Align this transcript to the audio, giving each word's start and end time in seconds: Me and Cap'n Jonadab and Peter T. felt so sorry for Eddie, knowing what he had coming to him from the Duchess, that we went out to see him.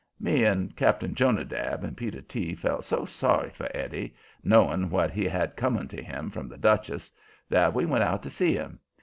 Me 0.19 0.43
and 0.45 0.75
Cap'n 0.75 1.13
Jonadab 1.13 1.83
and 1.83 1.95
Peter 1.95 2.23
T. 2.23 2.55
felt 2.55 2.83
so 2.83 3.05
sorry 3.05 3.51
for 3.51 3.69
Eddie, 3.71 4.15
knowing 4.43 4.89
what 4.89 5.11
he 5.11 5.25
had 5.25 5.55
coming 5.55 5.87
to 5.89 6.01
him 6.01 6.31
from 6.31 6.47
the 6.47 6.57
Duchess, 6.57 7.11
that 7.49 7.75
we 7.75 7.85
went 7.85 8.03
out 8.03 8.23
to 8.23 8.31
see 8.31 8.53
him. 8.55 8.79